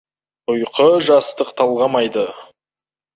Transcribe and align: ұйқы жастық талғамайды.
ұйқы 0.53 0.87
жастық 1.07 1.51
талғамайды. 1.61 2.25